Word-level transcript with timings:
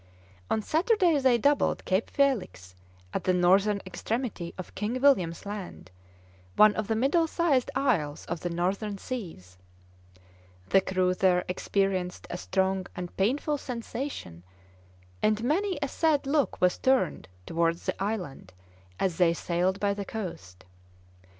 On 0.49 0.63
Saturday 0.63 1.19
they 1.19 1.37
doubled 1.37 1.85
Cape 1.85 2.09
Felix 2.09 2.73
at 3.13 3.25
the 3.25 3.35
northern 3.35 3.83
extremity 3.85 4.51
of 4.57 4.73
King 4.73 4.99
William's 4.99 5.45
Land, 5.45 5.91
one 6.55 6.73
of 6.75 6.87
the 6.87 6.95
middle 6.95 7.27
sized 7.27 7.69
isles 7.75 8.25
of 8.25 8.39
the 8.39 8.49
northern 8.49 8.97
seas. 8.97 9.59
The 10.69 10.81
crew 10.81 11.13
there 11.13 11.45
experienced 11.47 12.25
a 12.31 12.37
strong 12.37 12.87
and 12.95 13.15
painful 13.15 13.59
sensation, 13.59 14.43
and 15.21 15.43
many 15.43 15.77
a 15.83 15.87
sad 15.87 16.25
look 16.25 16.59
was 16.59 16.79
turned 16.79 17.27
towards 17.45 17.85
the 17.85 18.03
island 18.03 18.53
as 18.99 19.19
they 19.19 19.35
sailed 19.35 19.79
by 19.79 19.93
the 19.93 20.03
coast. 20.03 20.65